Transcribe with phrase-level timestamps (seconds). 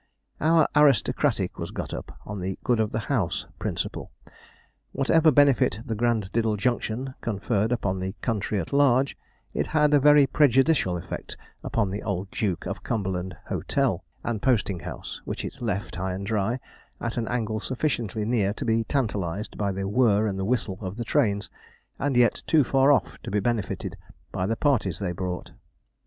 [0.39, 4.09] Our 'Aristocratic' was got up on the good of the house principle.
[4.93, 9.15] Whatever benefit the Granddiddle Junction conferred upon the country at large,
[9.53, 14.79] it had a very prejudicial effect upon the Old Duke of Cumberland Hotel and Posting
[14.79, 16.59] House, which it left, high and dry,
[16.99, 20.97] at an angle sufficiently near to be tantalized by the whirr and the whistle of
[20.97, 21.47] the trains,
[21.99, 23.97] and yet too far off to be benefited
[24.31, 25.51] by the parties they brought.